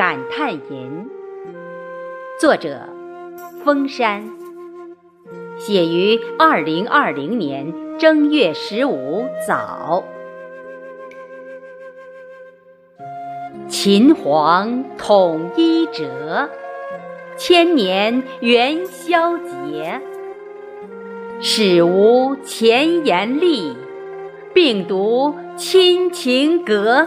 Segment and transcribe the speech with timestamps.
[0.00, 0.60] 感叹吟》，
[2.40, 2.88] 作者：
[3.62, 4.24] 封山，
[5.58, 10.02] 写于二零二零年正月十五早。
[13.68, 16.48] 秦皇统一者，
[17.36, 20.00] 千年元宵节。
[21.42, 23.76] 史无前言例，
[24.54, 27.06] 病毒亲情隔。